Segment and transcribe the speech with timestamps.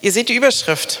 [0.00, 1.00] Ihr seht die Überschrift.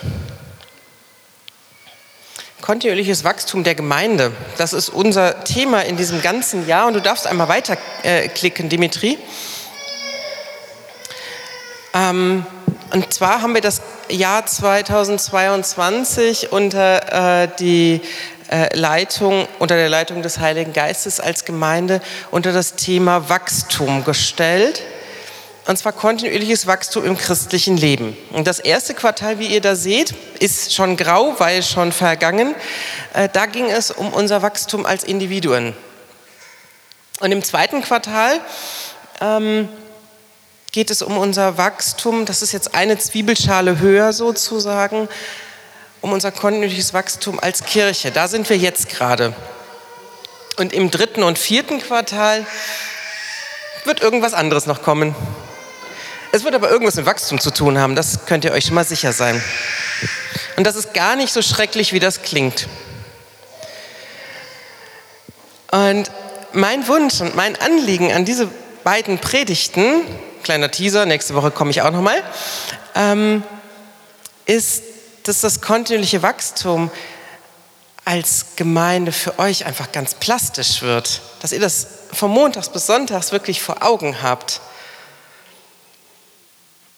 [2.60, 4.32] Kontinuierliches Wachstum der Gemeinde.
[4.56, 6.88] Das ist unser Thema in diesem ganzen Jahr.
[6.88, 9.16] Und du darfst einmal weiterklicken, äh, Dimitri.
[11.94, 12.44] Ähm,
[12.92, 18.00] und zwar haben wir das Jahr 2022 unter äh, die
[18.50, 22.00] äh, Leitung, unter der Leitung des Heiligen Geistes als Gemeinde
[22.32, 24.82] unter das Thema Wachstum gestellt.
[25.68, 28.16] Und zwar kontinuierliches Wachstum im christlichen Leben.
[28.30, 32.54] Und das erste Quartal, wie ihr da seht, ist schon grau, weil schon vergangen.
[33.12, 35.74] Äh, da ging es um unser Wachstum als Individuen.
[37.20, 38.40] Und im zweiten Quartal
[39.20, 39.68] ähm,
[40.72, 45.06] geht es um unser Wachstum, das ist jetzt eine Zwiebelschale höher sozusagen,
[46.00, 48.10] um unser kontinuierliches Wachstum als Kirche.
[48.10, 49.34] Da sind wir jetzt gerade.
[50.56, 52.46] Und im dritten und vierten Quartal
[53.84, 55.14] wird irgendwas anderes noch kommen.
[56.30, 58.84] Es wird aber irgendwas mit Wachstum zu tun haben, das könnt ihr euch schon mal
[58.84, 59.42] sicher sein.
[60.56, 62.68] Und das ist gar nicht so schrecklich, wie das klingt.
[65.70, 66.10] Und
[66.52, 68.48] mein Wunsch und mein Anliegen an diese
[68.84, 70.02] beiden Predigten,
[70.42, 72.22] kleiner Teaser, nächste Woche komme ich auch nochmal,
[72.94, 73.42] ähm,
[74.46, 74.82] ist,
[75.24, 76.90] dass das kontinuierliche Wachstum
[78.04, 81.20] als Gemeinde für euch einfach ganz plastisch wird.
[81.40, 84.62] Dass ihr das von Montags bis Sonntags wirklich vor Augen habt.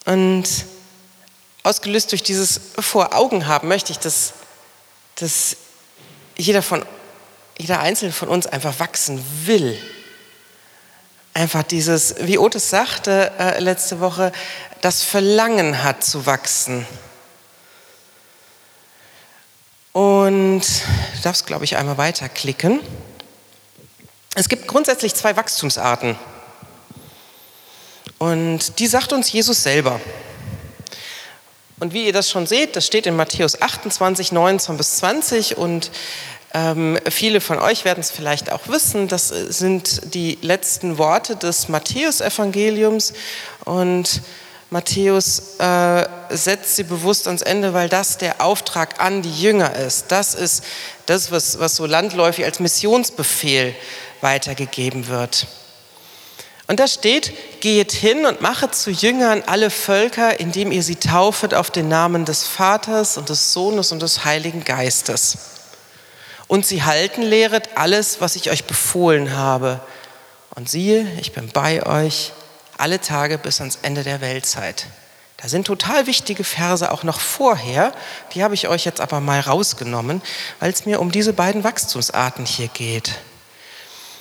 [0.07, 0.45] Und
[1.63, 4.33] ausgelöst durch dieses vor Augen haben möchte ich, dass,
[5.17, 5.57] dass
[6.37, 6.85] jeder, von,
[7.59, 9.79] jeder Einzelne von uns einfach wachsen will.
[11.35, 14.33] Einfach dieses, wie Otis sagte äh, letzte Woche,
[14.81, 16.87] das Verlangen hat zu wachsen.
[19.93, 22.81] Und du darfst, glaube ich, einmal weiterklicken.
[24.35, 26.17] Es gibt grundsätzlich zwei Wachstumsarten.
[28.21, 29.99] Und die sagt uns Jesus selber.
[31.79, 35.91] Und wie ihr das schon seht, das steht in Matthäus 28, 19 bis 20 und
[36.53, 41.71] ähm, viele von euch werden es vielleicht auch wissen, das sind die letzten Worte des
[41.71, 43.15] Matthäusevangeliums
[43.65, 44.21] und
[44.69, 50.13] Matthäus äh, setzt sie bewusst ans Ende, weil das der Auftrag an die Jünger ist.
[50.13, 50.63] Das ist
[51.07, 53.75] das, was, was so landläufig als Missionsbefehl
[54.21, 55.47] weitergegeben wird.
[56.71, 61.53] Und da steht, geht hin und machet zu Jüngern alle Völker, indem ihr sie taufet
[61.53, 65.39] auf den Namen des Vaters und des Sohnes und des Heiligen Geistes.
[66.47, 69.81] Und sie halten lehret alles, was ich euch befohlen habe.
[70.55, 72.31] Und siehe, ich bin bei euch
[72.79, 74.87] alle Tage bis ans Ende der Weltzeit.
[75.39, 77.93] Da sind total wichtige Verse auch noch vorher,
[78.33, 80.23] die habe ich euch jetzt aber mal rausgenommen,
[80.61, 83.19] weil es mir um diese beiden Wachstumsarten hier geht.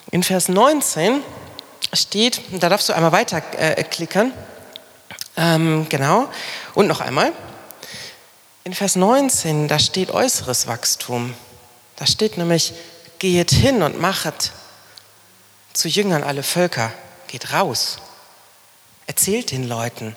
[0.10, 1.22] In Vers 19
[1.94, 4.32] steht, da darfst du einmal weiterklicken,
[5.36, 6.28] äh, ähm, genau,
[6.74, 7.32] und noch einmal.
[8.64, 11.34] In Vers 19, da steht äußeres Wachstum.
[11.96, 12.74] Da steht nämlich,
[13.18, 14.52] geht hin und machet
[15.74, 16.92] zu Jüngern alle Völker,
[17.28, 17.98] geht raus.
[19.08, 20.16] Erzählt den Leuten,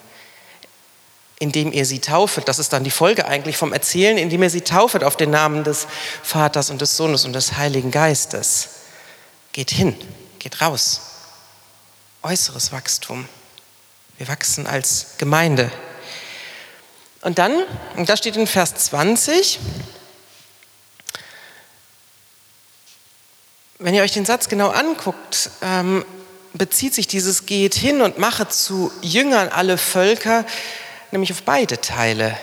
[1.38, 2.48] indem ihr sie taufet.
[2.48, 5.64] Das ist dann die Folge eigentlich vom Erzählen, indem ihr sie taufet auf den Namen
[5.64, 5.86] des
[6.22, 8.68] Vaters und des Sohnes und des Heiligen Geistes.
[9.52, 9.96] Geht hin,
[10.38, 11.11] geht raus.
[12.24, 13.28] Äußeres Wachstum.
[14.16, 15.72] Wir wachsen als Gemeinde.
[17.22, 17.64] Und dann,
[17.96, 19.58] und da steht in Vers 20,
[23.80, 26.04] wenn ihr euch den Satz genau anguckt, ähm,
[26.52, 30.44] bezieht sich dieses Geht hin und mache zu Jüngern alle Völker,
[31.10, 32.38] nämlich auf beide Teile.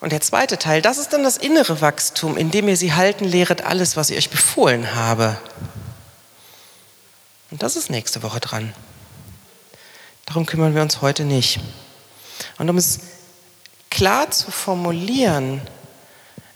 [0.00, 3.62] Und der zweite Teil, das ist dann das innere Wachstum, indem ihr sie halten lehret
[3.62, 5.38] alles, was ich euch befohlen habe.
[7.54, 8.74] Und das ist nächste Woche dran.
[10.26, 11.60] Darum kümmern wir uns heute nicht.
[12.58, 12.98] Und um es
[13.90, 15.60] klar zu formulieren,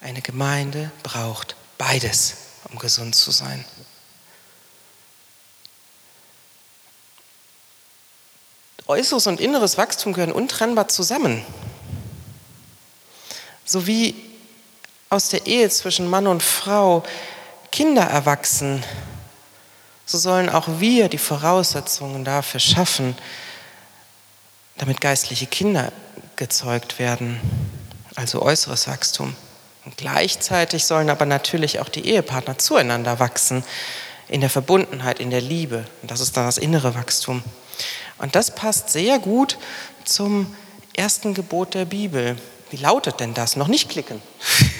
[0.00, 2.34] eine Gemeinde braucht beides,
[2.68, 3.64] um gesund zu sein.
[8.88, 11.46] Äußeres und inneres Wachstum gehören untrennbar zusammen.
[13.64, 14.16] So wie
[15.10, 17.04] aus der Ehe zwischen Mann und Frau
[17.70, 18.82] Kinder erwachsen,
[20.08, 23.14] so sollen auch wir die Voraussetzungen dafür schaffen,
[24.78, 25.92] damit geistliche Kinder
[26.36, 27.38] gezeugt werden,
[28.14, 29.36] also äußeres Wachstum.
[29.84, 33.62] Und gleichzeitig sollen aber natürlich auch die Ehepartner zueinander wachsen,
[34.28, 35.84] in der Verbundenheit, in der Liebe.
[36.00, 37.42] Und das ist dann das innere Wachstum.
[38.16, 39.58] Und das passt sehr gut
[40.04, 40.54] zum
[40.94, 42.36] ersten Gebot der Bibel.
[42.70, 43.56] Wie lautet denn das?
[43.56, 44.22] Noch nicht klicken.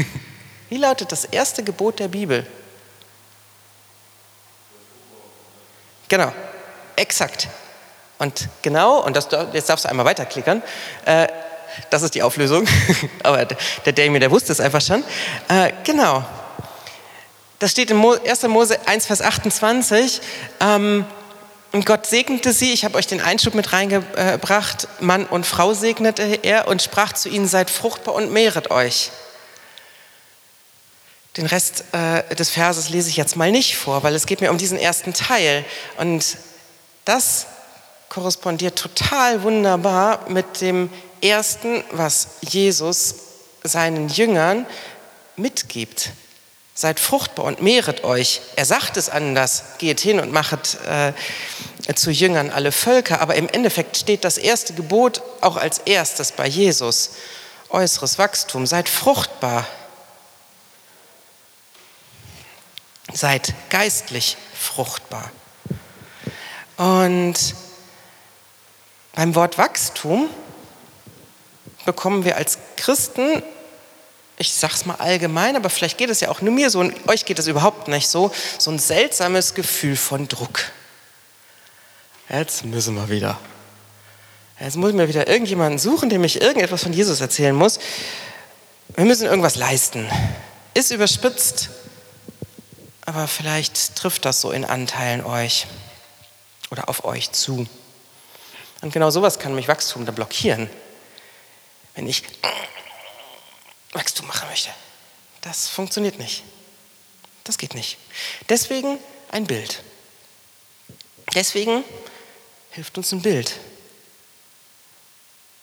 [0.71, 2.47] Wie lautet das erste Gebot der Bibel?
[6.09, 6.33] Genau,
[6.97, 7.49] exakt.
[8.19, 10.63] Und genau, und das, jetzt darfst du einmal weiterklickern,
[11.05, 11.29] äh,
[11.91, 12.67] das ist die Auflösung.
[13.23, 15.05] Aber der Damien, der wusste es einfach schon.
[15.49, 16.25] Äh, genau.
[17.59, 18.43] Das steht in 1.
[18.45, 20.21] Mose 1, Vers 28.
[20.61, 21.05] Ähm,
[21.73, 26.23] und Gott segnete sie, ich habe euch den Einschub mit reingebracht, Mann und Frau segnete
[26.43, 29.11] er und sprach zu ihnen, seid fruchtbar und mehret euch.
[31.39, 34.51] Den Rest äh, des Verses lese ich jetzt mal nicht vor, weil es geht mir
[34.51, 35.65] um diesen ersten Teil.
[35.97, 36.37] Und
[37.05, 37.47] das
[38.09, 40.91] korrespondiert total wunderbar mit dem
[41.23, 43.15] ersten, was Jesus
[43.63, 44.67] seinen Jüngern
[45.37, 46.11] mitgibt.
[46.75, 48.41] Seid fruchtbar und mehret euch.
[48.57, 51.13] Er sagt es anders, geht hin und machet äh,
[51.95, 56.49] zu Jüngern alle Völker, aber im Endeffekt steht das erste Gebot auch als erstes bei
[56.49, 57.11] Jesus.
[57.69, 59.69] Äußeres Wachstum, seid fruchtbar.
[63.13, 65.31] Seid geistlich fruchtbar.
[66.77, 67.55] Und
[69.15, 70.29] beim Wort Wachstum
[71.85, 73.43] bekommen wir als Christen,
[74.37, 77.09] ich sage es mal allgemein, aber vielleicht geht es ja auch nur mir so und
[77.09, 80.71] euch geht es überhaupt nicht so, so ein seltsames Gefühl von Druck.
[82.29, 83.39] Jetzt müssen wir wieder.
[84.61, 87.79] Jetzt muss ich mir wieder irgendjemanden suchen, dem ich irgendetwas von Jesus erzählen muss.
[88.95, 90.09] Wir müssen irgendwas leisten.
[90.75, 91.71] Ist überspitzt,
[93.09, 95.67] aber vielleicht trifft das so in Anteilen euch
[96.71, 97.67] oder auf euch zu.
[98.83, 100.69] Und genau sowas kann mich Wachstum da blockieren.
[101.95, 102.23] Wenn ich
[103.93, 104.69] Wachstum machen möchte.
[105.41, 106.43] Das funktioniert nicht.
[107.45, 107.97] Das geht nicht.
[108.51, 108.99] Deswegen
[109.33, 109.83] ein Bild.
[111.35, 111.85] Deswegen
[112.73, 113.59] hilft uns ein Bild.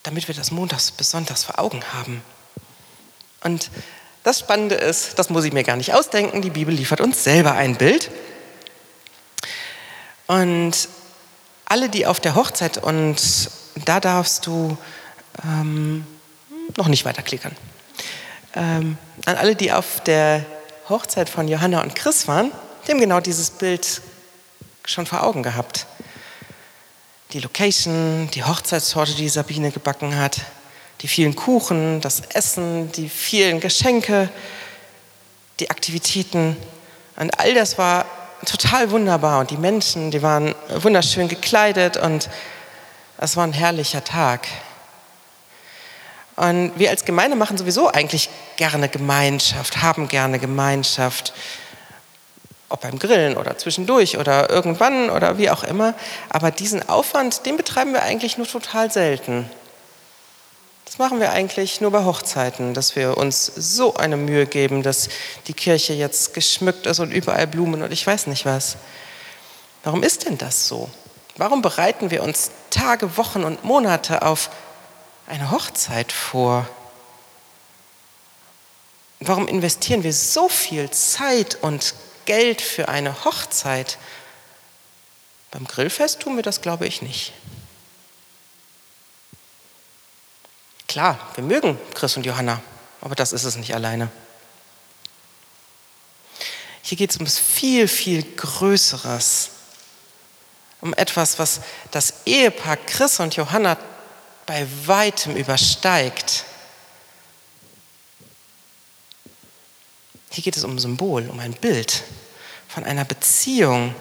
[0.02, 2.24] Damit wir das montags bis sonntags vor Augen haben.
[3.44, 3.70] Und
[4.26, 7.54] das Spannende ist, das muss ich mir gar nicht ausdenken, die Bibel liefert uns selber
[7.54, 8.10] ein Bild.
[10.26, 10.90] Und
[11.66, 13.18] alle, die auf der Hochzeit, und
[13.86, 14.78] da darfst du
[15.44, 16.08] ähm,
[16.76, 17.56] noch nicht weiterklickern,
[18.56, 20.44] ähm, an alle, die auf der
[20.90, 22.52] Hochzeit von Johanna und Chris waren,
[22.88, 24.02] die haben genau dieses Bild
[24.86, 25.86] schon vor Augen gehabt.
[27.34, 30.42] Die Location, die Hochzeitstorte, die Sabine gebacken hat,
[31.02, 34.30] die vielen Kuchen, das Essen, die vielen Geschenke,
[35.60, 36.58] die Aktivitäten.
[37.18, 38.06] Und all das war
[38.46, 42.30] total wunderbar und die Menschen, die waren wunderschön gekleidet und
[43.18, 44.48] es war ein herrlicher Tag.
[46.36, 51.34] Und wir als Gemeinde machen sowieso eigentlich gerne Gemeinschaft, haben gerne Gemeinschaft,
[52.68, 55.94] ob beim Grillen oder zwischendurch oder irgendwann oder wie auch immer.
[56.30, 59.50] Aber diesen Aufwand, den betreiben wir eigentlich nur total selten.
[60.96, 65.10] Das machen wir eigentlich nur bei Hochzeiten, dass wir uns so eine Mühe geben, dass
[65.46, 68.78] die Kirche jetzt geschmückt ist und überall Blumen und ich weiß nicht was.
[69.84, 70.90] Warum ist denn das so?
[71.36, 74.50] Warum bereiten wir uns Tage, Wochen und Monate auf
[75.28, 76.66] eine Hochzeit vor?
[79.20, 81.94] Warum investieren wir so viel Zeit und
[82.24, 83.98] Geld für eine Hochzeit?
[85.52, 87.34] Beim Grillfest tun wir das, glaube ich, nicht.
[90.96, 92.62] Klar, wir mögen Chris und Johanna,
[93.02, 94.08] aber das ist es nicht alleine.
[96.84, 99.50] Hier geht es um viel, viel Größeres.
[100.80, 101.60] Um etwas, was
[101.92, 103.78] das Ehepaar Chris und Johanna
[104.46, 106.46] bei weitem übersteigt.
[110.32, 112.04] Hier geht es um ein Symbol, um ein Bild
[112.70, 113.94] von einer Beziehung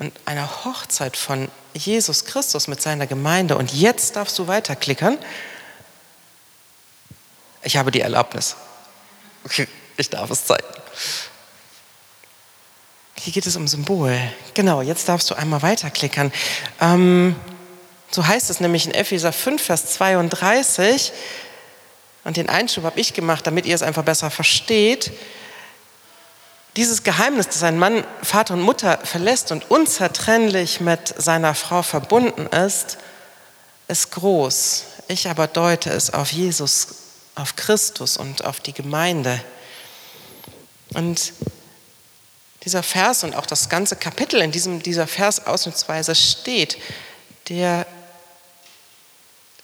[0.00, 3.56] und einer Hochzeit von Jesus Christus mit seiner Gemeinde.
[3.56, 5.16] Und jetzt darfst du weiterklickern
[7.62, 8.56] ich habe die Erlaubnis.
[9.96, 10.66] Ich darf es zeigen.
[13.16, 14.18] Hier geht es um Symbol.
[14.54, 16.32] Genau, jetzt darfst du einmal weiterklickern.
[16.80, 17.36] Ähm,
[18.10, 21.12] so heißt es nämlich in Epheser 5, Vers 32.
[22.24, 25.12] Und den Einschub habe ich gemacht, damit ihr es einfach besser versteht.
[26.74, 32.46] Dieses Geheimnis, dass ein Mann Vater und Mutter verlässt und unzertrennlich mit seiner Frau verbunden
[32.46, 32.98] ist,
[33.88, 34.84] ist groß.
[35.08, 37.01] Ich aber deute es auf Jesus
[37.34, 39.42] auf Christus und auf die Gemeinde.
[40.94, 41.32] Und
[42.64, 46.78] dieser Vers und auch das ganze Kapitel, in diesem dieser Vers ausnahmsweise steht,
[47.48, 47.86] der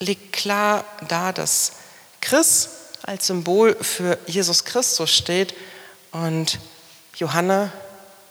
[0.01, 1.73] legt klar dar, dass
[2.21, 2.71] Chris
[3.03, 5.55] als Symbol für Jesus Christus steht
[6.13, 6.59] und
[7.17, 7.73] Johanna,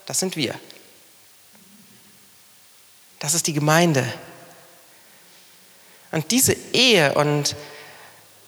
[0.06, 0.56] das sind wir.
[3.20, 4.06] Das ist die Gemeinde.
[6.12, 7.56] Und diese Ehe und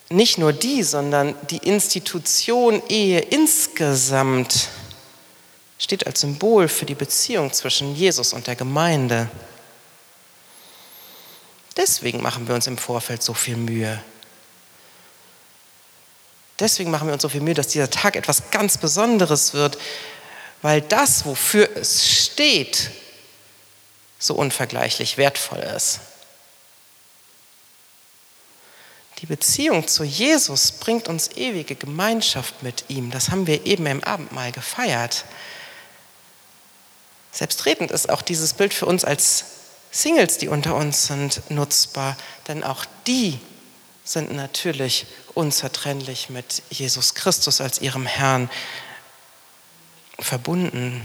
[0.09, 4.69] nicht nur die, sondern die Institution Ehe insgesamt
[5.77, 9.29] steht als Symbol für die Beziehung zwischen Jesus und der Gemeinde.
[11.77, 14.03] Deswegen machen wir uns im Vorfeld so viel Mühe.
[16.59, 19.77] Deswegen machen wir uns so viel Mühe, dass dieser Tag etwas ganz Besonderes wird,
[20.61, 22.91] weil das, wofür es steht,
[24.17, 26.01] so unvergleichlich wertvoll ist.
[29.21, 33.11] Die Beziehung zu Jesus bringt uns ewige Gemeinschaft mit ihm.
[33.11, 35.25] Das haben wir eben im Abendmahl gefeiert.
[37.31, 39.45] Selbstredend ist auch dieses Bild für uns als
[39.91, 42.15] Singles, die unter uns sind, nutzbar,
[42.47, 43.39] denn auch die
[44.05, 48.49] sind natürlich unzertrennlich mit Jesus Christus als ihrem Herrn
[50.17, 51.01] verbunden.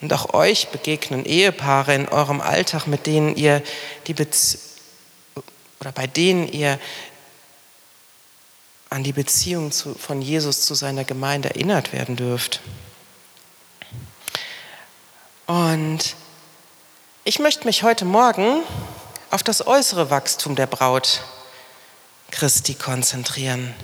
[0.00, 3.62] Und auch euch begegnen Ehepaare in eurem Alltag, mit denen ihr
[4.06, 4.67] die Bezie
[5.80, 6.78] oder bei denen ihr
[8.90, 12.60] an die Beziehung zu, von Jesus zu seiner Gemeinde erinnert werden dürft.
[15.46, 16.14] Und
[17.24, 18.62] ich möchte mich heute Morgen
[19.30, 21.22] auf das äußere Wachstum der Braut
[22.30, 23.74] Christi konzentrieren.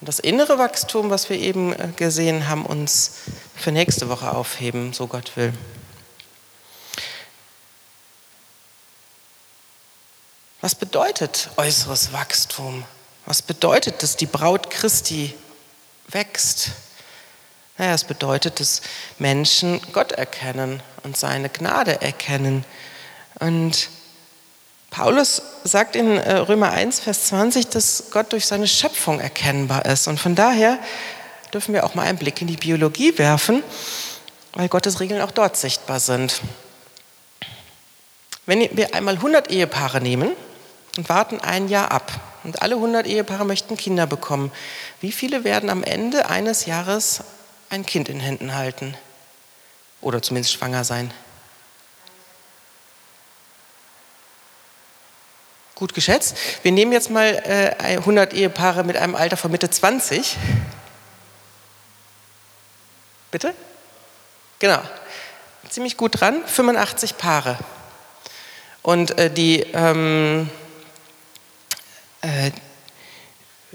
[0.00, 3.16] Und das innere Wachstum, was wir eben äh, gesehen haben, uns
[3.54, 5.52] für nächste Woche aufheben, so Gott will.
[10.62, 12.84] Was bedeutet äußeres Wachstum?
[13.24, 15.34] Was bedeutet, dass die Braut Christi
[16.08, 16.72] wächst?
[17.78, 18.82] Naja, es bedeutet, dass
[19.18, 22.66] Menschen Gott erkennen und seine Gnade erkennen.
[23.38, 23.88] Und
[24.90, 30.08] Paulus sagt in äh, Römer 1, Vers 20, dass Gott durch seine Schöpfung erkennbar ist.
[30.08, 30.78] Und von daher
[31.54, 33.62] dürfen wir auch mal einen Blick in die Biologie werfen,
[34.52, 36.42] weil Gottes Regeln auch dort sichtbar sind.
[38.44, 40.36] Wenn wir einmal 100 Ehepaare nehmen
[40.96, 42.12] und warten ein Jahr ab
[42.44, 44.50] und alle 100 Ehepaare möchten Kinder bekommen,
[45.00, 47.22] wie viele werden am Ende eines Jahres
[47.68, 48.96] ein Kind in Händen halten
[50.00, 51.12] oder zumindest schwanger sein.
[55.74, 56.36] Gut geschätzt.
[56.62, 60.36] Wir nehmen jetzt mal äh, 100 Ehepaare mit einem Alter von Mitte 20.
[63.30, 63.54] Bitte?
[64.58, 64.82] Genau.
[65.70, 66.42] Ziemlich gut dran.
[66.44, 67.56] 85 Paare.
[68.82, 70.50] Und äh, die ähm,
[72.22, 72.50] äh,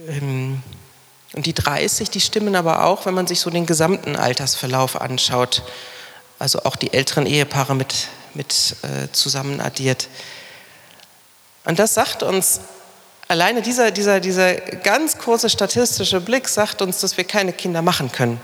[0.08, 0.62] ähm,
[1.34, 5.64] und die 30, die stimmen aber auch, wenn man sich so den gesamten Altersverlauf anschaut,
[6.40, 10.08] also auch die älteren Ehepaare mit, mit äh, zusammen addiert.
[11.66, 12.62] Und das sagt uns,
[13.28, 18.12] alleine dieser, dieser, dieser ganz kurze statistische Blick sagt uns, dass wir keine Kinder machen
[18.12, 18.40] können.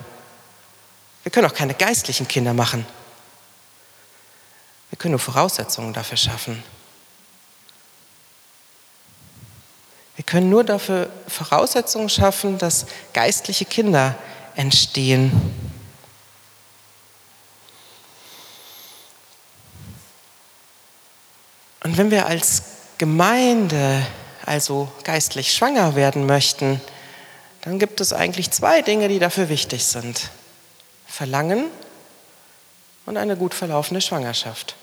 [1.24, 2.86] Wir können auch keine geistlichen Kinder machen.
[4.90, 6.62] Wir können nur Voraussetzungen dafür schaffen.
[10.22, 14.14] Wir können nur dafür Voraussetzungen schaffen, dass geistliche Kinder
[14.56, 15.32] entstehen.
[21.84, 22.62] Und wenn wir als
[23.00, 24.06] Gemeinde
[24.46, 26.80] also geistlich schwanger werden möchten,
[27.62, 30.30] dann gibt es eigentlich zwei Dinge, die dafür wichtig sind.
[31.08, 31.66] Verlangen
[33.08, 34.76] und eine gut verlaufende Schwangerschaft.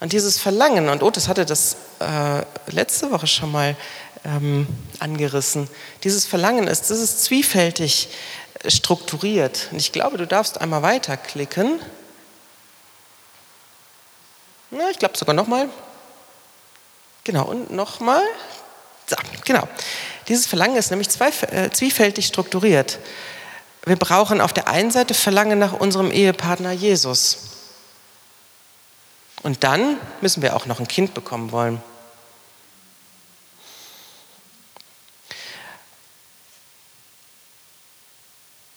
[0.00, 3.76] Und dieses Verlangen, und Otis hatte das äh, letzte Woche schon mal
[4.24, 4.66] ähm,
[4.98, 5.68] angerissen,
[6.04, 8.08] dieses Verlangen ist, das ist zwiefältig
[8.66, 9.68] strukturiert.
[9.70, 11.80] Und ich glaube, du darfst einmal weiterklicken.
[14.70, 15.68] Ja, ich glaube sogar nochmal.
[17.24, 18.22] Genau, und nochmal.
[19.06, 19.66] So, genau.
[20.28, 22.98] Dieses Verlangen ist nämlich äh, zwiefältig strukturiert.
[23.84, 27.55] Wir brauchen auf der einen Seite Verlangen nach unserem Ehepartner Jesus.
[29.42, 31.82] Und dann müssen wir auch noch ein Kind bekommen wollen.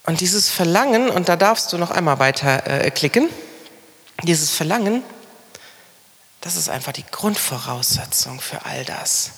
[0.05, 3.29] Und dieses Verlangen, und da darfst du noch einmal weiter äh, klicken,
[4.23, 5.03] dieses Verlangen,
[6.41, 9.31] das ist einfach die Grundvoraussetzung für all das.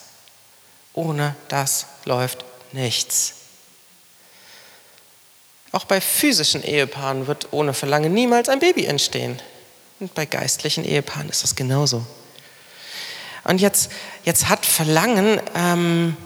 [0.94, 3.34] Ohne das läuft nichts.
[5.74, 9.42] Auch bei physischen Ehepaaren wird ohne Verlangen niemals ein Baby entstehen.
[10.02, 12.04] Und bei geistlichen Ehepaaren ist das genauso.
[13.44, 13.92] Und jetzt,
[14.24, 16.18] jetzt hat Verlangen, ähm,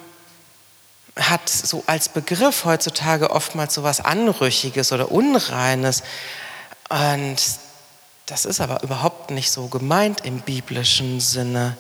[1.18, 6.04] hat so als Begriff heutzutage oftmals so was Anrüchiges oder Unreines.
[6.88, 7.36] Und
[8.28, 11.76] das ist aber überhaupt nicht so gemeint im biblischen Sinne.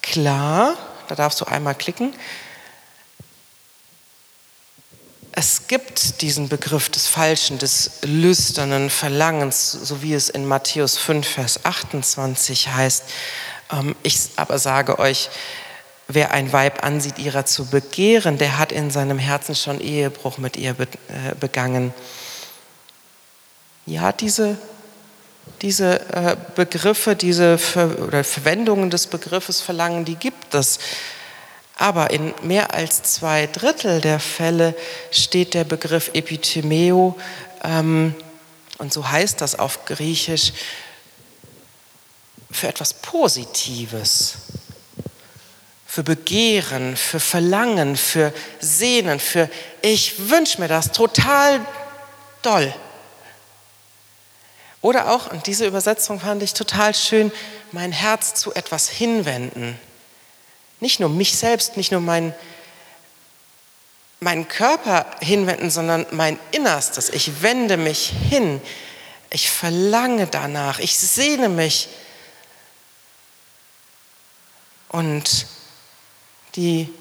[0.00, 0.78] Klar,
[1.08, 2.14] da darfst du einmal klicken,
[5.34, 11.26] es gibt diesen Begriff des Falschen, des lüsternen Verlangens, so wie es in Matthäus 5,
[11.26, 13.04] Vers 28 heißt.
[13.72, 15.30] Ähm, ich aber sage euch,
[16.06, 20.58] wer ein Weib ansieht, ihrer zu begehren, der hat in seinem Herzen schon Ehebruch mit
[20.58, 21.94] ihr äh, begangen.
[23.86, 24.58] Ja, diese,
[25.62, 30.78] diese äh, Begriffe, diese Ver oder Verwendungen des Begriffes Verlangen, die gibt es.
[31.82, 34.76] Aber in mehr als zwei Drittel der Fälle
[35.10, 37.18] steht der Begriff Epithymeo,
[37.64, 38.14] ähm,
[38.78, 40.52] und so heißt das auf Griechisch,
[42.52, 44.34] für etwas Positives,
[45.84, 51.66] für Begehren, für Verlangen, für Sehnen, für ich wünsche mir das total
[52.42, 52.72] doll.
[54.82, 57.32] Oder auch, und diese Übersetzung fand ich total schön,
[57.72, 59.76] mein Herz zu etwas hinwenden.
[60.82, 62.34] Nicht nur mich selbst, nicht nur mein,
[64.18, 67.08] meinen Körper hinwenden, sondern mein Innerstes.
[67.08, 68.60] Ich wende mich hin.
[69.30, 70.80] Ich verlange danach.
[70.80, 71.88] Ich sehne mich.
[74.88, 75.46] Und
[76.56, 76.92] die,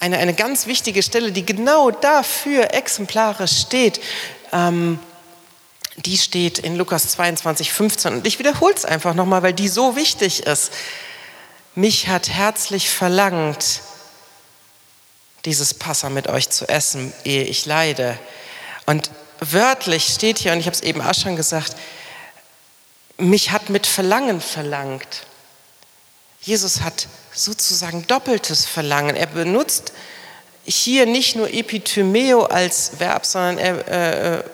[0.00, 4.00] eine, eine ganz wichtige Stelle, die genau dafür exemplarisch steht,
[4.50, 4.98] ähm,
[5.96, 8.14] die steht in Lukas 22, 15.
[8.14, 10.72] Und ich wiederhole es einfach nochmal, weil die so wichtig ist.
[11.76, 13.80] Mich hat herzlich verlangt,
[15.44, 18.16] dieses Passa mit euch zu essen, ehe ich leide.
[18.86, 21.74] Und wörtlich steht hier, und ich habe es eben auch schon gesagt,
[23.18, 25.26] mich hat mit Verlangen verlangt.
[26.42, 29.16] Jesus hat sozusagen doppeltes Verlangen.
[29.16, 29.92] Er benutzt
[30.64, 34.44] hier nicht nur Epithymeo als Verb, sondern er äh,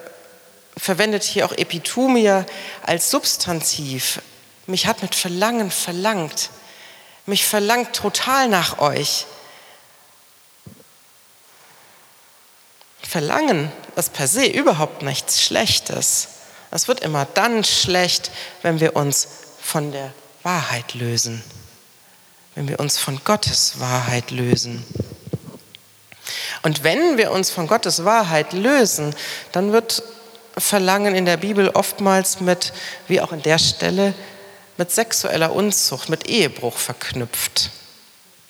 [0.75, 2.47] verwendet hier auch Epitumia
[2.83, 4.23] als Substantiv.
[4.67, 6.49] Mich hat mit Verlangen verlangt.
[7.27, 9.27] Mich verlangt total nach euch.
[13.03, 16.29] Verlangen ist per se überhaupt nichts Schlechtes.
[16.71, 18.31] Es wird immer dann schlecht,
[18.63, 19.29] wenn wir uns
[19.61, 20.13] von der
[20.43, 21.43] Wahrheit lösen,
[22.55, 24.85] wenn wir uns von Gottes Wahrheit lösen.
[26.63, 29.15] Und wenn wir uns von Gottes Wahrheit lösen,
[29.53, 30.03] dann wird
[30.57, 32.73] Verlangen in der Bibel oftmals mit,
[33.09, 34.15] wie auch in der Stelle,
[34.81, 37.69] mit sexueller Unzucht, mit Ehebruch verknüpft.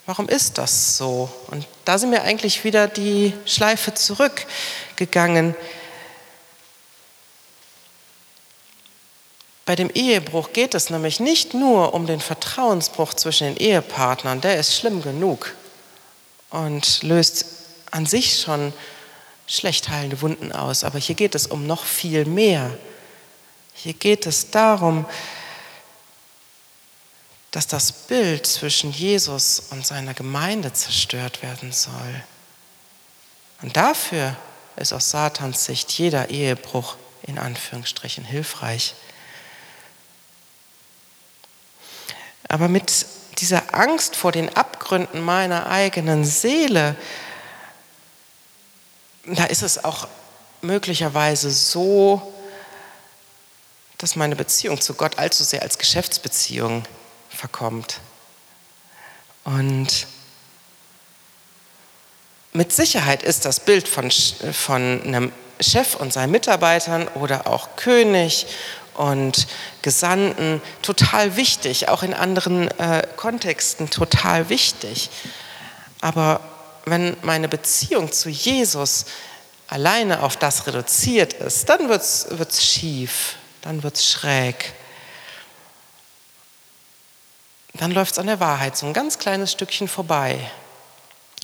[0.06, 1.28] Warum ist das so?
[1.48, 5.56] Und da sind wir eigentlich wieder die Schleife zurückgegangen.
[9.66, 14.56] Bei dem Ehebruch geht es nämlich nicht nur um den Vertrauensbruch zwischen den Ehepartnern, der
[14.60, 15.56] ist schlimm genug
[16.50, 17.44] und löst
[17.90, 18.72] an sich schon
[19.48, 20.84] schlecht heilende Wunden aus.
[20.84, 22.70] Aber hier geht es um noch viel mehr.
[23.74, 25.06] Hier geht es darum,
[27.50, 32.24] das Bild zwischen Jesus und seiner Gemeinde zerstört werden soll.
[33.62, 34.36] Und dafür
[34.76, 38.94] ist aus Satans Sicht jeder Ehebruch in Anführungsstrichen hilfreich.
[42.48, 43.06] Aber mit
[43.38, 46.96] dieser Angst vor den Abgründen meiner eigenen Seele
[49.36, 50.08] da ist es auch
[50.62, 52.32] möglicherweise so,
[53.98, 56.84] dass meine Beziehung zu Gott allzu sehr als Geschäftsbeziehung
[57.40, 58.00] verkommt.
[59.44, 60.06] Und
[62.52, 68.46] mit Sicherheit ist das Bild von, von einem Chef und seinen Mitarbeitern oder auch König
[68.94, 69.46] und
[69.80, 75.08] Gesandten total wichtig, auch in anderen äh, Kontexten total wichtig.
[76.02, 76.40] Aber
[76.84, 79.06] wenn meine Beziehung zu Jesus
[79.66, 84.74] alleine auf das reduziert ist, dann wird es schief, dann wird es schräg.
[87.74, 90.38] Dann läuft es an der Wahrheit so ein ganz kleines Stückchen vorbei.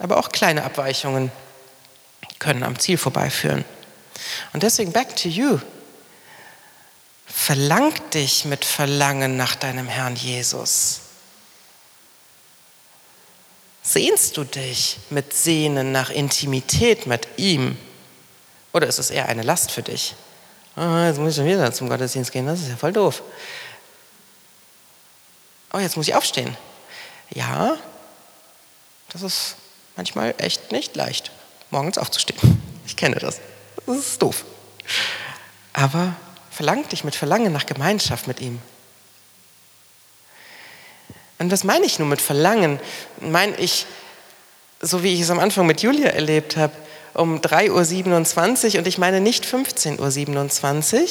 [0.01, 1.31] Aber auch kleine Abweichungen
[2.39, 3.65] können am Ziel vorbeiführen.
[4.53, 5.59] Und deswegen back to you.
[7.27, 11.01] Verlang dich mit Verlangen nach deinem Herrn Jesus.
[13.83, 17.79] Sehnst du dich mit Sehnen nach Intimität mit ihm?
[18.73, 20.17] Oder ist es eher eine Last für dich?
[20.77, 23.23] Oh, jetzt muss ich schon wieder zum Gottesdienst gehen, das ist ja voll doof.
[25.77, 26.57] Oh, jetzt muss ich aufstehen.
[27.35, 27.77] Ja,
[29.11, 29.57] das ist
[29.95, 31.31] manchmal echt nicht leicht,
[31.71, 32.39] morgens aufzustehen.
[32.87, 33.41] Ich kenne das.
[33.85, 34.47] Das ist doof.
[35.75, 36.15] Aber
[36.51, 38.59] verlang dich mit Verlangen nach Gemeinschaft mit ihm.
[41.39, 42.81] Und was meine ich nun mit Verlangen?
[43.21, 43.85] Meine ich,
[44.81, 46.73] so wie ich es am Anfang mit Julia erlebt habe,
[47.13, 51.09] um 3.27 Uhr und ich meine nicht 15.27 Uhr,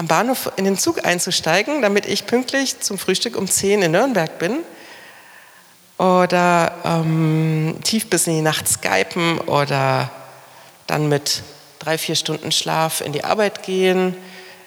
[0.00, 3.92] am Bahnhof in den Zug einzusteigen, damit ich pünktlich zum Frühstück um 10 Uhr in
[3.92, 4.60] Nürnberg bin.
[5.98, 10.10] Oder ähm, tief bis in die Nacht skypen oder
[10.86, 11.42] dann mit
[11.80, 14.16] drei, vier Stunden Schlaf in die Arbeit gehen,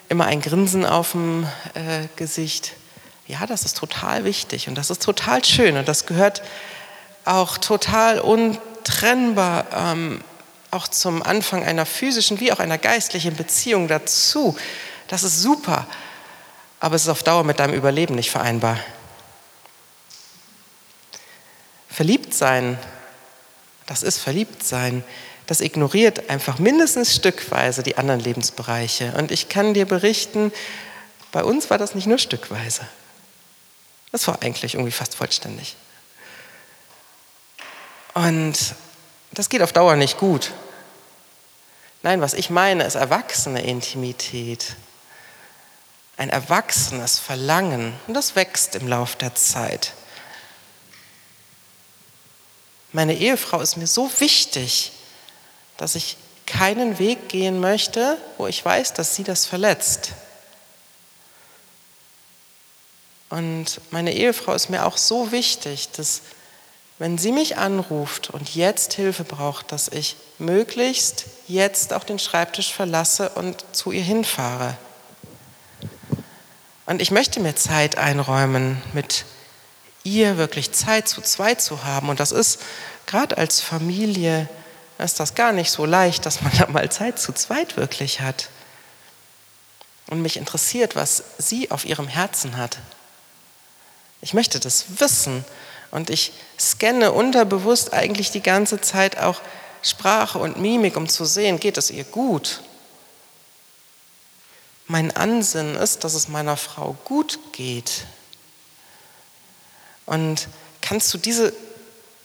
[0.07, 2.73] immer ein Grinsen auf dem äh, Gesicht.
[3.25, 6.43] Ja, das ist total wichtig und das ist total schön und das gehört
[7.25, 10.21] auch total untrennbar ähm,
[10.69, 14.55] auch zum Anfang einer physischen wie auch einer geistlichen Beziehung dazu.
[15.13, 15.85] Das ist super,
[16.79, 18.79] aber es ist auf Dauer mit deinem Überleben nicht vereinbar.
[21.87, 22.79] Verliebt sein,
[23.85, 25.03] das ist verliebt sein,
[25.45, 29.13] das ignoriert einfach mindestens stückweise die anderen Lebensbereiche.
[29.15, 30.51] Und ich kann dir berichten,
[31.31, 32.81] bei uns war das nicht nur stückweise.
[34.11, 35.75] Das war eigentlich irgendwie fast vollständig.
[38.15, 38.57] Und
[39.31, 40.53] das geht auf Dauer nicht gut.
[42.01, 44.75] Nein, was ich meine, ist erwachsene Intimität.
[46.17, 47.93] Ein erwachsenes Verlangen.
[48.07, 49.93] Und das wächst im Laufe der Zeit.
[52.91, 54.91] Meine Ehefrau ist mir so wichtig,
[55.77, 60.11] dass ich keinen Weg gehen möchte, wo ich weiß, dass sie das verletzt.
[63.29, 66.21] Und meine Ehefrau ist mir auch so wichtig, dass
[66.99, 72.71] wenn sie mich anruft und jetzt Hilfe braucht, dass ich möglichst jetzt auch den Schreibtisch
[72.71, 74.77] verlasse und zu ihr hinfahre.
[76.85, 79.25] Und ich möchte mir Zeit einräumen, mit
[80.03, 82.09] ihr wirklich Zeit zu zweit zu haben.
[82.09, 82.59] Und das ist
[83.05, 84.49] gerade als Familie,
[84.97, 88.49] ist das gar nicht so leicht, dass man da mal Zeit zu zweit wirklich hat.
[90.09, 92.77] Und mich interessiert, was sie auf ihrem Herzen hat.
[94.21, 95.43] Ich möchte das wissen
[95.91, 99.41] und ich scanne unterbewusst eigentlich die ganze Zeit auch
[99.81, 102.61] Sprache und Mimik, um zu sehen, geht es ihr gut.
[104.87, 108.05] Mein Ansinnen ist, dass es meiner Frau gut geht.
[110.05, 110.47] Und
[110.81, 111.53] kannst du diese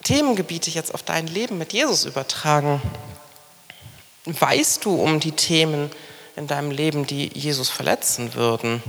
[0.03, 2.83] Themengebiete jetzt auf dein Leben mit Jesus übertragen?
[4.25, 5.91] Weißt du um die Themen
[6.37, 8.83] in deinem Leben, die Jesus verletzen würden?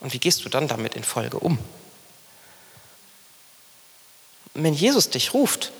[0.00, 1.58] Und wie gehst du dann damit in Folge um?
[4.52, 5.72] Wenn Jesus dich ruft,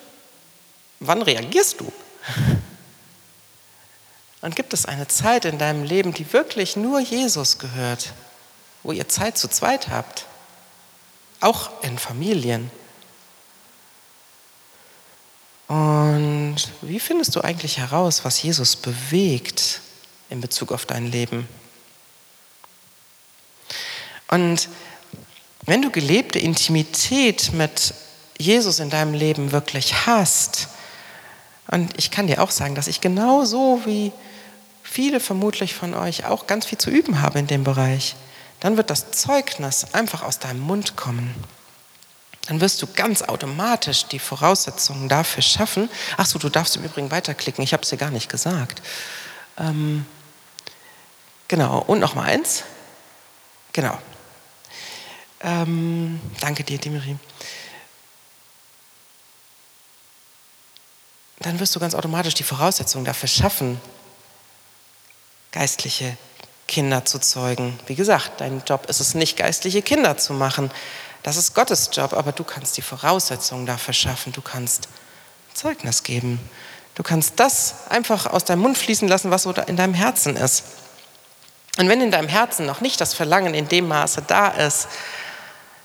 [1.01, 1.93] wann reagierst du?
[4.45, 8.13] Und gibt es eine Zeit in deinem Leben, die wirklich nur Jesus gehört,
[8.83, 10.27] wo ihr Zeit zu zweit habt?
[11.41, 12.71] Auch in Familien.
[15.67, 19.81] Und wie findest du eigentlich heraus, was Jesus bewegt
[20.29, 21.49] in Bezug auf dein Leben?
[24.29, 24.69] Und
[25.63, 27.95] wenn du gelebte Intimität mit
[28.37, 30.69] Jesus in deinem Leben wirklich hast,
[31.69, 34.13] und ich kann dir auch sagen, dass ich genauso wie
[34.95, 38.15] viele vermutlich von euch auch ganz viel zu üben habe in dem Bereich,
[38.61, 41.35] dann wird das Zeugnis einfach aus deinem Mund kommen.
[42.47, 45.91] Dann wirst du ganz automatisch die Voraussetzungen dafür schaffen.
[46.17, 48.83] Ach so, du darfst im Übrigen weiterklicken, ich habe es dir gar nicht gesagt.
[49.59, 50.07] Ähm,
[51.49, 52.63] genau, und noch mal eins.
[53.73, 53.99] Genau.
[55.41, 57.17] Ähm, danke dir, Dimitri.
[61.41, 63.81] Dann wirst du ganz automatisch die Voraussetzungen dafür schaffen,
[65.55, 66.17] geistliche
[66.67, 67.79] Kinder zu zeugen.
[67.87, 70.71] Wie gesagt, dein Job ist es nicht, geistliche Kinder zu machen.
[71.23, 74.33] Das ist Gottes Job, aber du kannst die Voraussetzungen dafür schaffen.
[74.33, 74.89] Du kannst
[75.55, 76.41] Zeugnis geben.
[76.97, 80.65] Du kannst das einfach aus deinem Mund fließen lassen, was so in deinem Herzen ist.
[81.79, 84.89] Und wenn in deinem Herzen noch nicht das Verlangen in dem Maße da ist,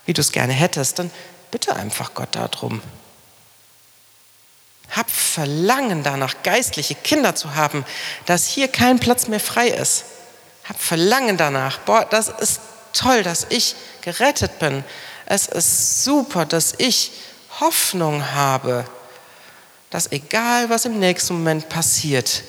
[0.04, 1.12] wie du es gerne hättest, dann
[1.52, 2.82] bitte einfach Gott darum.
[4.90, 7.84] Hab Verlangen danach, geistliche Kinder zu haben,
[8.26, 10.04] dass hier kein Platz mehr frei ist.
[10.64, 11.78] Hab Verlangen danach.
[11.80, 12.60] Boah, das ist
[12.92, 14.84] toll, dass ich gerettet bin.
[15.26, 17.12] Es ist super, dass ich
[17.60, 18.84] Hoffnung habe,
[19.90, 22.42] dass egal was im nächsten Moment passiert,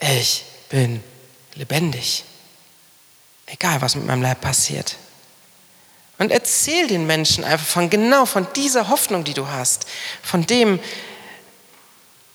[0.00, 1.02] ich bin
[1.54, 2.24] lebendig.
[3.46, 4.96] Egal was mit meinem Leib passiert.
[6.20, 9.86] Und erzähl den Menschen einfach von genau von dieser Hoffnung, die du hast,
[10.22, 10.78] von dem,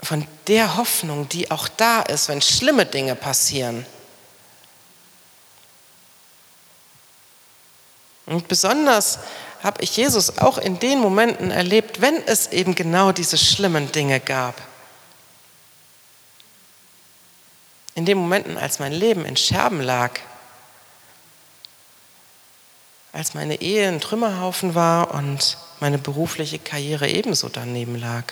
[0.01, 3.85] von der Hoffnung, die auch da ist, wenn schlimme Dinge passieren.
[8.25, 9.19] Und besonders
[9.61, 14.19] habe ich Jesus auch in den Momenten erlebt, wenn es eben genau diese schlimmen Dinge
[14.19, 14.59] gab.
[17.93, 20.19] In den Momenten, als mein Leben in Scherben lag,
[23.15, 28.25] als meine Ehe ein Trümmerhaufen war und meine berufliche Karriere ebenso daneben lag.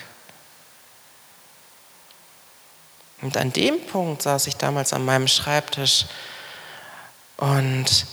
[3.22, 6.06] Und an dem Punkt saß ich damals an meinem Schreibtisch
[7.38, 8.06] und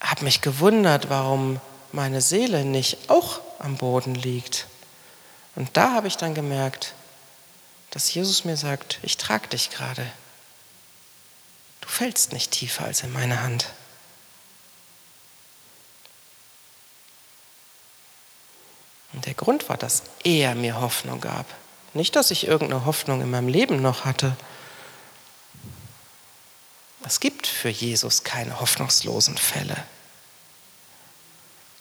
[0.00, 4.68] habe mich gewundert, warum meine Seele nicht auch am Boden liegt.
[5.56, 6.94] Und da habe ich dann gemerkt,
[7.90, 10.06] dass Jesus mir sagt, ich trage dich gerade.
[11.80, 13.66] Du fällst nicht tiefer als in meine Hand.
[19.14, 21.46] Und der Grund war, dass er mir Hoffnung gab.
[21.94, 24.36] Nicht, dass ich irgendeine Hoffnung in meinem Leben noch hatte.
[27.06, 29.76] Es gibt für Jesus keine hoffnungslosen Fälle.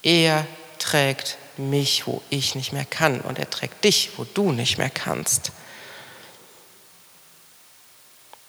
[0.04, 0.46] Er
[0.78, 3.22] trägt mich, wo ich nicht mehr kann.
[3.22, 5.52] Und er trägt dich, wo du nicht mehr kannst.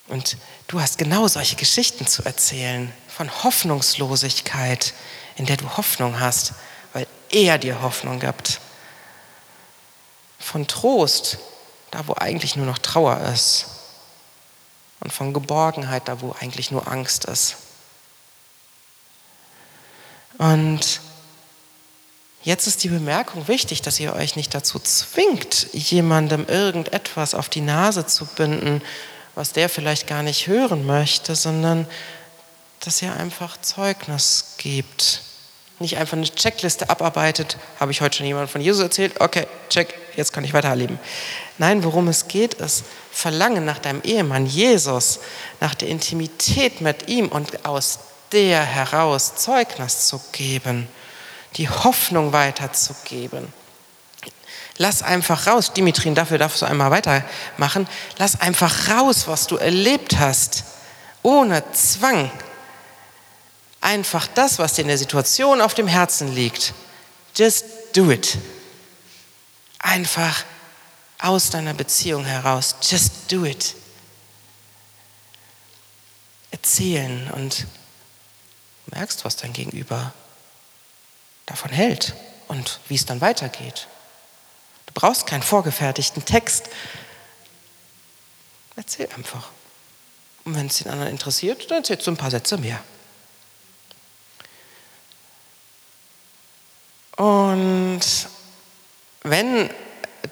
[0.09, 0.37] Und
[0.69, 4.93] du hast genau solche Geschichten zu erzählen von Hoffnungslosigkeit,
[5.37, 6.53] in der du Hoffnung hast,
[6.93, 8.61] weil er dir Hoffnung gibt.
[10.45, 11.39] Von Trost,
[11.91, 13.67] da wo eigentlich nur noch Trauer ist.
[15.01, 17.57] Und von Geborgenheit, da wo eigentlich nur Angst ist.
[20.39, 21.01] Und
[22.43, 27.61] jetzt ist die Bemerkung wichtig, dass ihr euch nicht dazu zwingt, jemandem irgendetwas auf die
[27.61, 28.83] Nase zu binden,
[29.35, 31.87] was der vielleicht gar nicht hören möchte, sondern
[32.81, 35.23] dass ihr einfach Zeugnis gebt.
[35.79, 39.95] Nicht einfach eine Checkliste abarbeitet, habe ich heute schon jemand von Jesus erzählt, okay, check,
[40.17, 40.99] jetzt kann ich weiterleben.
[41.59, 45.21] Nein, worum es geht, ist Verlangen nach deinem Ehemann Jesus,
[45.61, 48.01] nach der Intimität mit ihm und aus
[48.33, 50.89] der heraus Zeugnis zu geben,
[51.57, 53.53] die Hoffnung weiterzugeben.
[54.77, 57.87] Lass einfach raus, Dimitrin, dafür darfst du einmal weitermachen.
[58.19, 60.65] Lass einfach raus, was du erlebt hast,
[61.23, 62.31] ohne Zwang.
[63.81, 66.75] Einfach das, was dir in der Situation auf dem Herzen liegt.
[67.37, 68.37] Just do it.
[69.85, 70.45] Einfach
[71.19, 72.75] aus deiner Beziehung heraus.
[72.81, 73.75] Just do it.
[76.51, 77.67] Erzählen und
[78.87, 80.15] merkst, was dein Gegenüber
[81.45, 82.15] davon hält
[82.49, 83.87] und wie es dann weitergeht.
[84.87, 86.71] Du brauchst keinen vorgefertigten Text.
[88.77, 89.51] Erzähl einfach.
[90.45, 92.83] Und wenn es den anderen interessiert, dann erzählst du ein paar Sätze mehr.
[97.17, 98.01] Und
[99.25, 99.71] wenn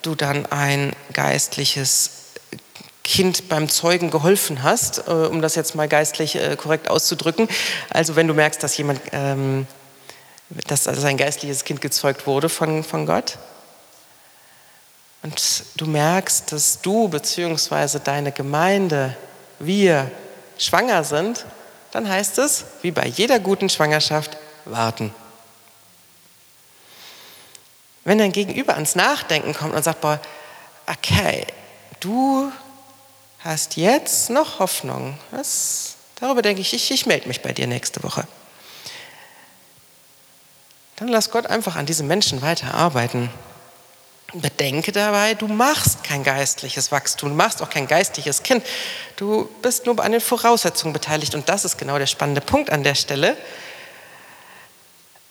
[0.02, 2.10] du dann ein geistliches
[3.02, 7.48] Kind beim Zeugen geholfen hast, äh, um das jetzt mal geistlich äh, korrekt auszudrücken,
[7.90, 9.66] also wenn du merkst, dass jemand, ähm,
[10.68, 13.38] dass also ein geistliches Kind gezeugt wurde von, von Gott,
[15.22, 18.00] und du merkst, dass du bzw.
[18.02, 19.16] deine Gemeinde,
[19.60, 20.10] wir
[20.58, 21.46] schwanger sind,
[21.92, 25.14] dann heißt es, wie bei jeder guten Schwangerschaft, warten.
[28.04, 30.20] Wenn dein Gegenüber ans Nachdenken kommt und sagt, boah,
[30.86, 31.46] okay,
[32.00, 32.50] du
[33.40, 38.02] hast jetzt noch Hoffnung, das, darüber denke ich, ich, ich melde mich bei dir nächste
[38.02, 38.26] Woche.
[40.96, 43.30] Dann lass Gott einfach an diesem Menschen weiterarbeiten.
[44.34, 48.64] Bedenke dabei, du machst kein geistliches Wachstum, du machst auch kein geistliches Kind.
[49.16, 52.82] Du bist nur an den Voraussetzungen beteiligt und das ist genau der spannende Punkt an
[52.82, 53.36] der Stelle.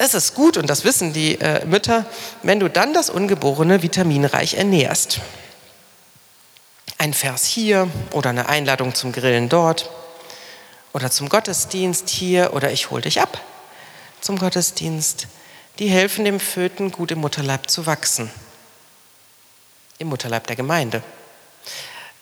[0.04, 2.08] Es ist gut, und das wissen die äh, Mütter,
[2.42, 5.20] wenn du dann das Ungeborene vitaminreich ernährst.
[6.98, 9.92] Ein Vers hier oder eine Einladung zum Grillen dort
[10.92, 13.40] oder zum Gottesdienst hier oder ich hole dich ab
[14.22, 15.28] zum Gottesdienst.
[15.78, 18.32] Die helfen dem Föten gut im Mutterleib zu wachsen
[20.00, 21.04] im Mutterleib der Gemeinde.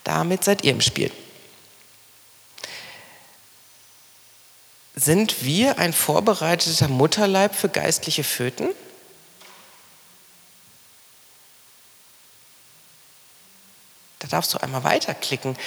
[0.04, 1.14] Damit seid ihr im Spiel.
[5.02, 8.68] Sind wir ein vorbereiteter Mutterleib für geistliche Föten?
[14.20, 15.58] Da darfst du einmal weiterklicken,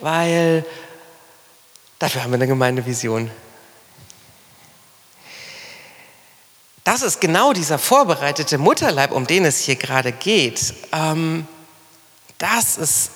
[0.00, 0.66] weil
[2.00, 3.30] dafür haben wir eine Gemeindevision.
[6.82, 10.74] Das ist genau dieser vorbereitete Mutterleib, um den es hier gerade geht.
[10.90, 11.46] Ähm,
[12.38, 13.12] das ist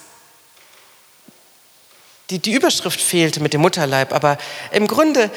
[2.31, 4.39] die, die Überschrift fehlte mit dem Mutterleib, aber
[4.73, 5.31] im Grunde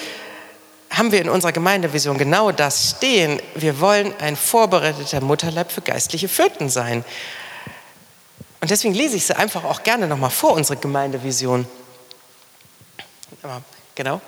[0.90, 3.40] haben wir in unserer Gemeindevision genau das stehen.
[3.56, 7.06] Wir wollen ein vorbereiteter Mutterleib für geistliche Föten sein.
[8.62, 11.68] Und deswegen lese ich sie einfach auch gerne nochmal vor, unsere Gemeindevision.
[13.96, 14.22] Genau.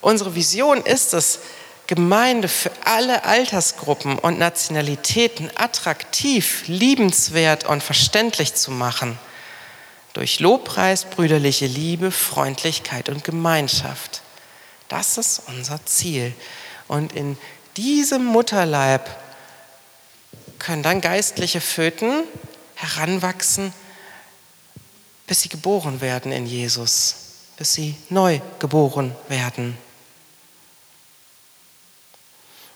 [0.00, 1.40] Unsere Vision ist es,
[1.86, 9.18] Gemeinde für alle Altersgruppen und Nationalitäten attraktiv, liebenswert und verständlich zu machen.
[10.16, 14.22] Durch Lobpreis, brüderliche Liebe, Freundlichkeit und Gemeinschaft.
[14.88, 16.32] Das ist unser Ziel.
[16.88, 17.36] Und in
[17.76, 19.14] diesem Mutterleib
[20.58, 22.22] können dann geistliche Föten
[22.76, 23.74] heranwachsen,
[25.26, 27.16] bis sie geboren werden in Jesus,
[27.58, 29.76] bis sie neu geboren werden.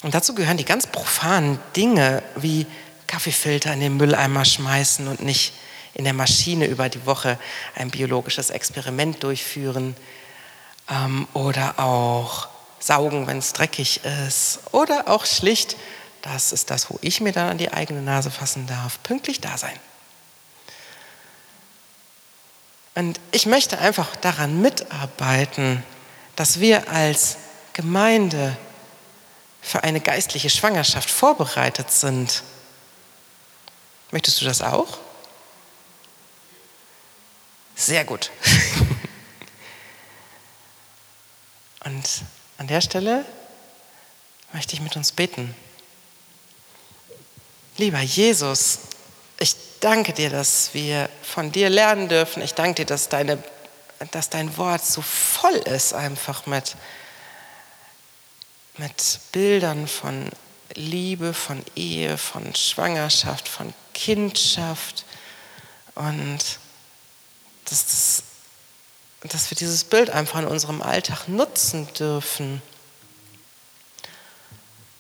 [0.03, 2.67] Und dazu gehören die ganz profanen Dinge wie
[3.07, 5.55] Kaffeefilter in den Mülleimer schmeißen und nicht
[5.95, 7.39] in der Maschine über die Woche
[7.75, 9.97] ein biologisches Experiment durchführen
[10.89, 12.49] ähm, oder auch
[12.79, 15.77] saugen, wenn es dreckig ist oder auch schlicht,
[16.23, 19.57] das ist das, wo ich mir dann an die eigene Nase fassen darf, pünktlich da
[19.57, 19.79] sein.
[22.95, 25.83] Und ich möchte einfach daran mitarbeiten,
[26.37, 27.39] dass wir als
[27.73, 28.57] Gemeinde
[29.63, 32.43] für eine geistliche Schwangerschaft vorbereitet sind.
[34.11, 34.99] Möchtest du das auch?
[37.81, 38.31] Sehr gut.
[41.87, 42.07] Und
[42.59, 43.25] an der Stelle
[44.53, 45.55] möchte ich mit uns beten.
[47.79, 48.81] Lieber Jesus,
[49.39, 52.43] ich danke dir, dass wir von dir lernen dürfen.
[52.43, 53.43] Ich danke dir, dass, deine,
[54.11, 56.77] dass dein Wort so voll ist einfach mit,
[58.77, 60.29] mit Bildern von
[60.75, 65.07] Liebe, von Ehe, von Schwangerschaft, von Kindschaft
[65.95, 66.60] und
[67.65, 68.23] dass, das,
[69.31, 72.63] dass wir dieses Bild einfach in unserem Alltag nutzen dürfen,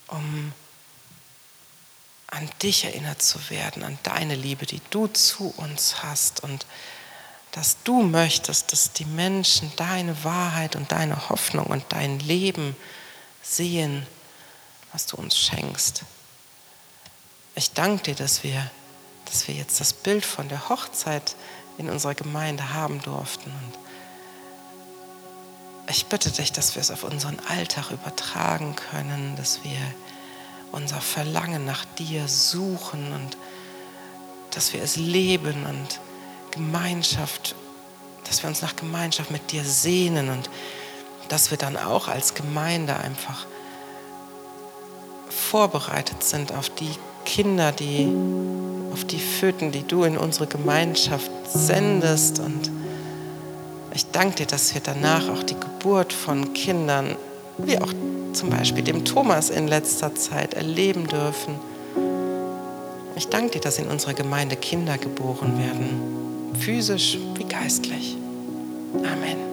[0.09, 0.53] um
[2.27, 6.65] an dich erinnert zu werden, an deine Liebe, die du zu uns hast und
[7.53, 12.77] dass du möchtest, dass die Menschen deine Wahrheit und deine Hoffnung und dein Leben
[13.43, 14.07] sehen,
[14.93, 16.03] was du uns schenkst.
[17.57, 18.71] Ich danke dir, dass wir,
[19.25, 21.35] dass wir jetzt das Bild von der Hochzeit
[21.81, 23.51] in unserer Gemeinde haben durften.
[23.51, 23.79] Und
[25.89, 29.79] ich bitte dich, dass wir es auf unseren Alltag übertragen können, dass wir
[30.73, 33.37] unser Verlangen nach dir suchen und
[34.53, 36.01] dass wir es leben und
[36.51, 37.55] Gemeinschaft,
[38.29, 40.51] dass wir uns nach Gemeinschaft mit dir sehnen und
[41.29, 43.47] dass wir dann auch als Gemeinde einfach
[45.29, 48.13] vorbereitet sind auf die Kinder, die,
[48.93, 52.41] auf die Föten, die du in unsere Gemeinschaft sendest.
[52.41, 52.71] Und
[53.95, 57.17] ich danke dir, dass wir danach auch die Geburt von Kindern,
[57.59, 57.93] wie auch
[58.33, 61.55] zum Beispiel dem Thomas in letzter Zeit erleben dürfen.
[63.17, 68.17] Ich danke dir, dass in unserer Gemeinde Kinder geboren werden, physisch wie geistlich.
[68.99, 69.50] Amen.